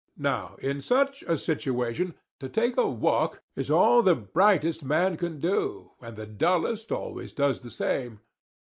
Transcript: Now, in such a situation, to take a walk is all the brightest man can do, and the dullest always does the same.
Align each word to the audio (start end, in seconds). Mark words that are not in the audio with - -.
Now, 0.17 0.55
in 0.55 0.81
such 0.81 1.21
a 1.27 1.37
situation, 1.37 2.15
to 2.39 2.49
take 2.49 2.75
a 2.75 2.89
walk 2.89 3.43
is 3.55 3.69
all 3.69 4.01
the 4.01 4.15
brightest 4.15 4.83
man 4.83 5.15
can 5.15 5.39
do, 5.39 5.91
and 6.01 6.17
the 6.17 6.25
dullest 6.25 6.91
always 6.91 7.31
does 7.33 7.59
the 7.59 7.69
same. 7.69 8.19